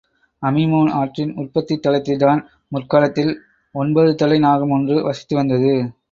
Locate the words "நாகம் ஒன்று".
4.39-5.03